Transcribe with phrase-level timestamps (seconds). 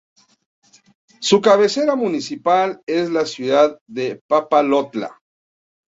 [1.19, 5.21] Su cabecera municipal es la ciudad de Papalotla.